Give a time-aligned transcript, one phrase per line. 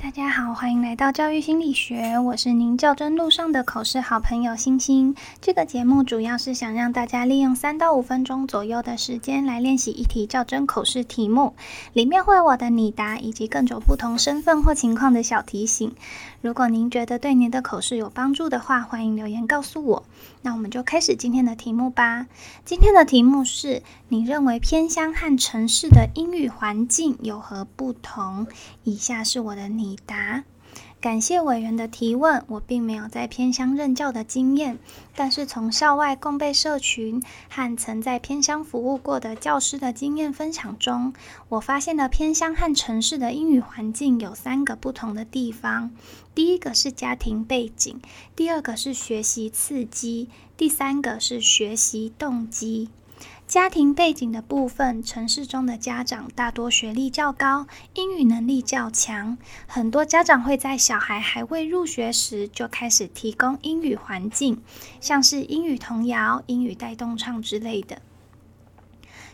[0.00, 5.16] 大家好，欢迎来到教育心理学，我是您较真路上的口试好朋友星星。
[5.40, 11.56] 这个节目主要是想让大家利用三到五分钟左右的时间来练习一题较真口试题目，
[11.92, 15.92] 里面会有我的拟答以及各种不同身份或情况的小提醒。
[16.40, 20.04] 如果您觉得对您的口试有帮助的话，欢迎留言告诉我。
[20.42, 22.28] 那我们就开始今天的题目吧。
[22.64, 28.46] 今天的题目是：你认为偏乡和城市的英语环境有何不同？
[28.84, 30.44] 以下是我的拟答。
[31.00, 32.44] 感谢委员的提问。
[32.48, 34.78] 我并没有在偏乡任教的经验，
[35.14, 41.12] 但是从校外共备社群和曾在偏乡服务过的教师的经验分享中，
[41.50, 45.92] 我发现了偏乡和城市的英语环境有三个不同的地方。
[46.34, 48.00] 第一个是家庭背景，
[48.34, 52.88] 第二个是学习刺激，第三个是学习动机。
[53.46, 59.38] 家庭背景的部分，城市中的家长大多学历较高，英语能力较强。
[59.66, 64.62] 很多家长会在小孩还未入学时就开始提供英语环境，
[65.00, 68.02] 像是英语童谣、英语带动唱之类的。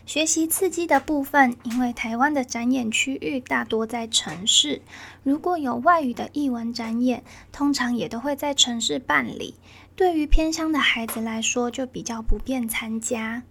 [0.05, 4.81] 学习刺激的部分，因为台湾的展演区域大多在城市，
[5.23, 9.55] 如果有外语的译文展演，通常也都会在城市办理。
[9.95, 13.43] 对于偏乡的孩子来说，就比较不便参加。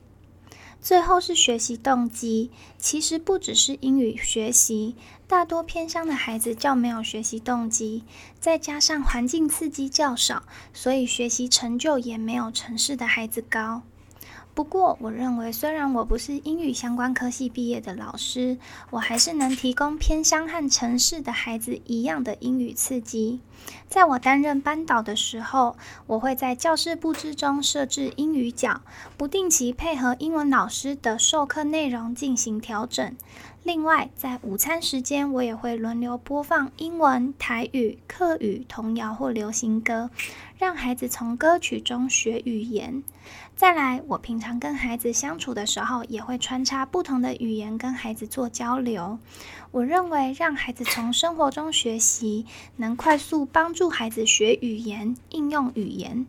[0.85, 4.95] 最后是学习动机，其实不只是英语学习，
[5.27, 8.05] 大多偏乡的孩子较没有学习动机，
[8.39, 10.43] 再加上环境刺激较少，
[10.75, 13.81] 所以学习成就也没有城市的孩子高。
[14.55, 18.57] 不过，我认为虽然我不是英语相关科系毕业的老师，
[18.91, 23.41] 我还是能提供偏乡和城市的孩子一样的英语刺激。
[23.89, 28.83] 在我担任班导的时候，我会在教室布置中设置英语角，
[29.17, 33.17] 不定期配合英文老师的授课内容进行调整。
[33.65, 40.11] 另外，在午餐时间，我也会轮流播放英文、台语、客语、童谣或流行歌，
[40.59, 43.03] 让孩子从歌曲中学语言。
[43.57, 49.19] 再来，我平常跟孩子相处的时候，也会穿插不同的语言跟孩子做交流。
[49.71, 52.45] 我认为，让孩子从生活中学习，
[52.77, 56.27] 能快速帮助孩子学语言、应用语言。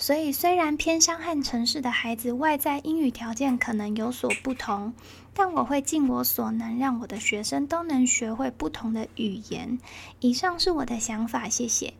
[0.00, 4.94] 所以，虽然偏乡和城市的孩子外在英语条件可能有所不同，
[5.34, 9.80] 但我会尽我所能，让我的学生都能学会不同的语言。
[10.20, 11.94] 以上是我的想法，谢谢。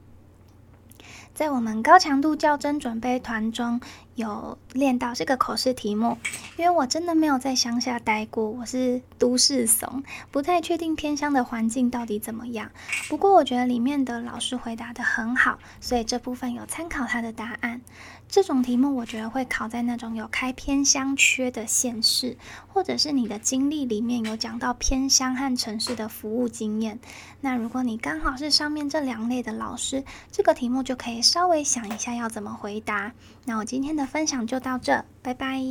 [1.34, 3.81] 在我们高强度较真准备团中
[4.15, 6.19] 有练到这个口试题目，
[6.58, 10.02] 因为我真的没有在乡下待过，我是都市怂，
[10.32, 12.72] 不太确定偏乡的环境到底怎么样。
[13.08, 17.80] 不过我觉得里面的老师回答的很好，所以这部分有参考他的答案。
[18.28, 22.36] 这种题目我觉得会考在那种有开偏乡缺的县市，
[22.66, 26.98] 或者是你的经历里面有讲到偏乡和城市的服务经验。
[27.41, 30.02] 那如果你刚好是上面这两类的老师，
[30.32, 33.12] 这个题目就可以稍微想一下要怎么回答。
[33.44, 35.62] 那我今天的分享就到这，拜拜。